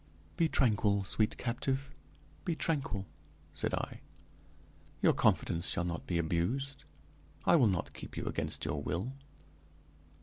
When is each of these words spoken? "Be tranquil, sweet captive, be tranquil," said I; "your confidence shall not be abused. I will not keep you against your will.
"Be 0.35 0.49
tranquil, 0.49 1.03
sweet 1.03 1.37
captive, 1.37 1.91
be 2.43 2.55
tranquil," 2.55 3.05
said 3.53 3.75
I; 3.75 4.01
"your 4.99 5.13
confidence 5.13 5.69
shall 5.69 5.83
not 5.85 6.07
be 6.07 6.17
abused. 6.17 6.85
I 7.45 7.55
will 7.55 7.67
not 7.67 7.93
keep 7.93 8.17
you 8.17 8.25
against 8.25 8.65
your 8.65 8.81
will. 8.81 9.13